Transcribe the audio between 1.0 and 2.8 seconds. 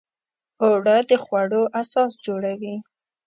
د خوړو اساس جوړوي